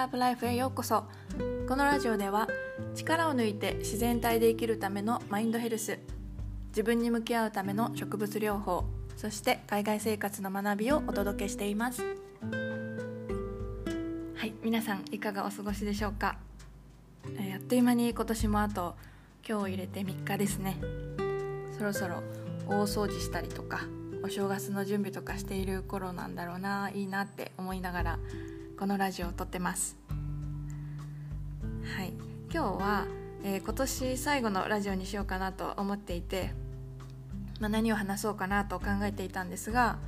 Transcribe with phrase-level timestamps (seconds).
[0.00, 1.04] ハーブライフへようこそ。
[1.68, 2.48] このラジオでは
[2.94, 5.98] 力を抜いて自然体で生きるためのマインドヘルス
[6.68, 12.00] 自分に向き合うための植物療法そして海外生活の学びをお届けしています。
[12.00, 12.06] は
[14.46, 16.38] い皆さんいかがお過ごしでしょうか？
[17.38, 18.96] えあっという間に今年もあと
[19.46, 20.78] 今日入れて3日ですね。
[21.76, 22.22] そろそろ
[22.66, 23.80] 大掃除したりとか
[24.24, 28.18] お正月の準備とかしている頃なんだろうないいなって思いながら
[28.80, 29.98] このラジオを撮ってます。
[31.84, 32.14] はい。
[32.50, 33.04] 今日は、
[33.44, 36.54] えー今年最後のラジオにしようかなと思っていて、
[37.60, 39.98] まあ、何を話そうかなと考えていたんですが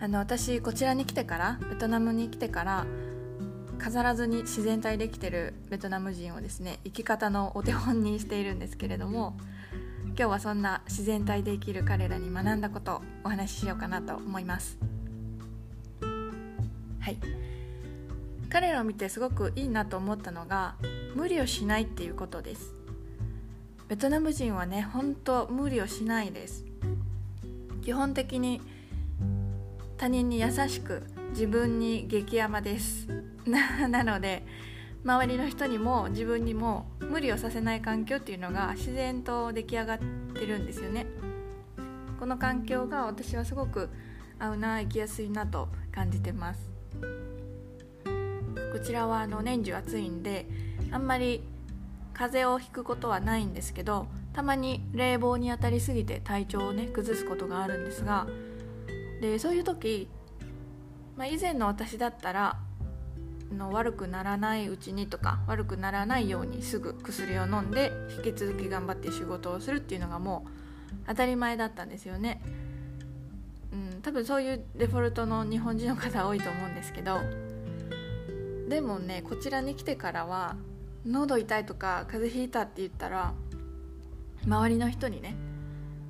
[0.00, 2.86] あの私こちらに来てからベトナムに来てから
[3.78, 9.36] 飾らずに自然体で生きてるベトナム人をですね生き方のお手本にしているんですけれども
[10.06, 14.78] 今日はそんな自然体で生きる彼らに学んだことをお話ししようかなと思います。
[17.00, 17.49] はい。
[18.50, 20.74] 彼らを見てすごくいいなと思ったのが
[21.14, 22.74] 無理をしないっていうことです。
[23.88, 26.64] ベトナム人はね本当無理をしないです。
[27.82, 28.60] 基本的に
[29.96, 33.06] 他人に優しく自分に激甘です。
[33.46, 34.44] な なので
[35.04, 39.98] 周りの人にも自分にも無理をさせない環境っていうのが自然と出来上がっ
[40.34, 41.06] てるんですよね。
[42.18, 43.88] この環境が私はすごく
[44.38, 46.68] 合うな生きやすいなと感じてます。
[48.72, 50.46] こちらはあの年中暑いんで
[50.90, 51.42] あんまり
[52.12, 58.26] 風邪をひくことはないんですけどたまに冷房に当たりすぎて体調をね崩すことがあるんですが
[59.20, 60.08] でそういう時、
[61.16, 62.58] まあ、以前の私だったら
[63.56, 70.50] の悪くならないうちにとか悪くならないようにすぐ薬を飲んで引き続き頑張って仕事をするっていうのがもう
[71.08, 72.40] 当たり前だったんですよね。
[73.72, 77.20] うん、多分そういうデフォルトの日本人の方多いと思うんですけど
[78.70, 80.54] でもねこちらに来てからは
[81.04, 83.34] 喉痛いとか風邪ひいたって言ったら
[84.46, 85.34] 周りの人にね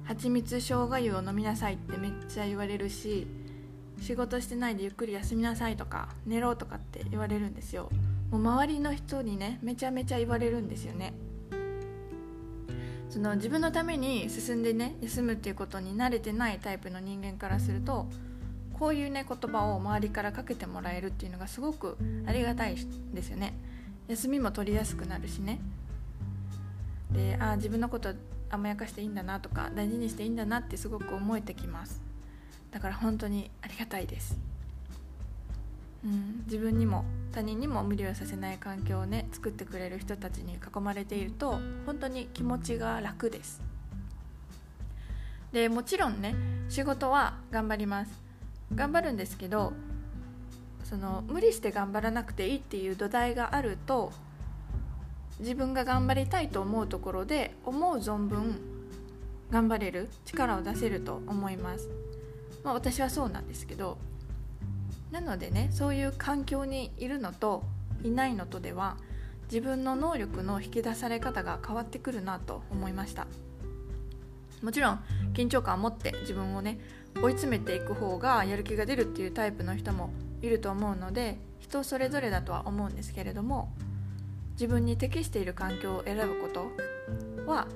[0.04, 3.26] 蜂蜜生姜湯を飲みなさいってめっちゃ言われるし
[4.02, 7.88] 仕事してないでゆっくり休みなさいとか寝ろとかって言われるんですよ。
[8.30, 11.14] もう周りの人にねめちゃめちゃ言われるんですよね。
[13.08, 18.06] その自分のために進んでね休むっていうことに慣れてないタイプの人間からすると
[18.80, 22.76] こういうね言葉を周りからかけてもらえるっていうのがすごくありがたい
[23.12, 23.52] ですよね。
[24.08, 25.60] 休みも取りやすくなるしね。
[27.12, 28.14] でああ自分のこと
[28.48, 32.00] 甘やかしていいんだなとか大事にしていいんだなってすごく思えてきます。
[32.70, 34.38] だから本当にありがたいです、
[36.04, 43.60] うん、自分にも他人にも無理をさせない環境をね作ってくれる人たちに囲まれていると本当に気持ちが楽です。
[45.52, 46.34] でもちろんね
[46.68, 48.29] 仕事は頑張ります。
[48.74, 49.72] 頑張るんですけど
[50.84, 54.12] その無理して頑張らなくていいっていう土台があると
[55.38, 58.60] 自分が頑張りたいと思うところで思う存分
[59.50, 61.88] 頑張れる力を出せると思います、
[62.62, 63.98] まあ、私はそうなんですけど
[65.10, 67.64] なのでねそういう環境にいるのと
[68.04, 68.96] いないのとでは
[69.44, 73.26] 自分の能力の引き出され方が変わってくるなと思いました。
[74.62, 75.00] もちろん
[75.32, 76.78] 緊張感を持って自分をね
[77.22, 80.10] 追い詰めていく方がやる気が出るっていうタイプの人も
[80.42, 83.72] いると思うので人それぞれだとは思うんですけれども
[84.52, 86.70] 自分に適している環境を選ぶこと
[87.50, 87.66] は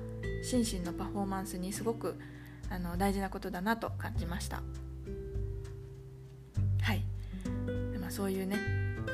[0.43, 2.15] 心身のパフォーマンスにすごく
[2.69, 4.61] あの大事なことだなと感じました。
[6.81, 7.03] はい、
[7.99, 8.57] まあ、そういうね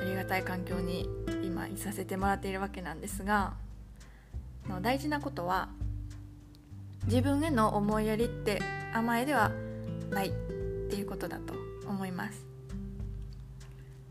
[0.02, 1.08] ありがたい環境に
[1.44, 3.54] 今いさせてもらっているわけなんですが
[4.68, 5.70] の大事なことは
[7.06, 8.62] 自分への思いやりって
[8.94, 9.52] 甘えでは
[10.10, 10.32] ないっ
[10.90, 11.54] ていうことだと
[11.88, 12.46] 思います。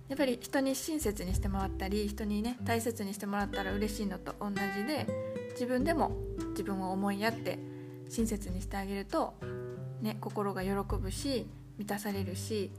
[0.08, 5.06] やっぱり人に親切にしてもらったり人にね大切にしてもらったら嬉しいのと同じで
[5.52, 6.10] 自分でも
[6.50, 7.60] 自分を思いやって
[8.08, 9.34] 親切にしてあげると、
[10.02, 10.70] ね、心が喜
[11.00, 11.46] ぶし
[11.78, 12.72] 満たされるし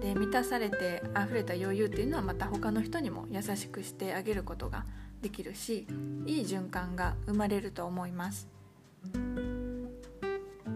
[0.00, 4.86] で満たされて溢れた余裕っていうのはまた他の人にも優しくしてあげることが
[5.20, 5.86] できるし
[6.26, 8.53] いい循環が生まれると思います。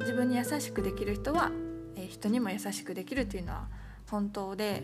[0.01, 1.51] 自分に優しくできる人は、
[1.97, 3.69] え人にも優しくできるっていうのは
[4.11, 4.83] 本当で、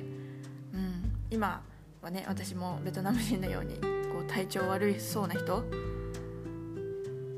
[0.72, 1.62] うん、今
[2.02, 3.76] はね私もベトナム人のように
[4.12, 5.64] こう体調悪いそうな人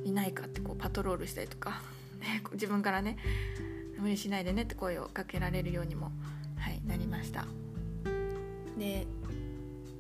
[0.05, 1.81] いないかってこうパトロールしたりとか、
[2.53, 3.17] 自分からね
[3.99, 6.11] 無理しないでねって声をかけられるようにも、
[6.59, 7.47] はい、なりました。
[8.79, 9.07] で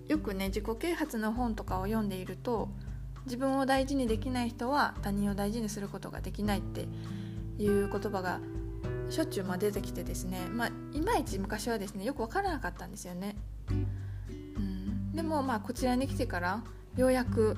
[0.08, 2.68] よくね自己啓発の本とかを読んでいると
[3.26, 6.88] 自分を大事にできない人は他人を大事にすることができないって
[7.58, 8.40] いう言葉が
[9.10, 10.46] しょっちゅうま出てきてですね。
[10.50, 13.36] まあいまいち昔はですねよく分からなかったんですよね。
[13.68, 13.72] う
[14.60, 16.62] ん、でもまあこちらに来てから
[16.96, 17.56] ようやく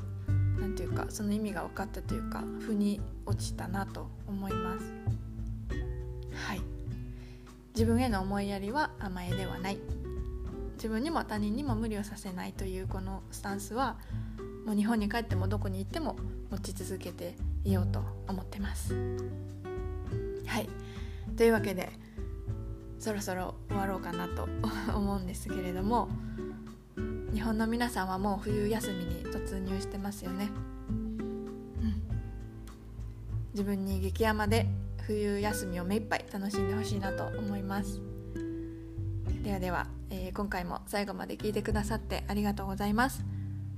[0.58, 4.92] 何ていうかその意味が分かったというか腑に落ちたなと思います。
[6.46, 6.60] はい。
[7.74, 9.78] 自分への思いやりは甘えではない。
[10.76, 13.96] 自分にも他人にも無理をさせないというこのスタンスは
[14.68, 16.14] もう日本に帰ってもどこに行っても
[16.50, 17.34] 持ち続けて
[17.64, 18.94] いようと思ってます。
[20.46, 20.68] はい。
[21.38, 21.88] というわけで
[22.98, 24.46] そろそろ終わろうかなと
[24.94, 26.10] 思うんですけれども
[27.32, 30.50] 日本の皆さんはもう冬休みに突入してますよね、
[33.52, 34.66] 自分に激甘で
[35.06, 38.02] 冬休みを目いっぱい楽しんでほしいなと思います。
[39.42, 43.24] ではでは、えー、今回も最後まで聞いてくださってありがとうございます、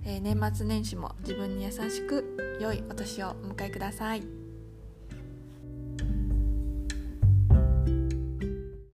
[0.04, 4.39] え、年末年始も自分に優しく良いお年をお迎えください。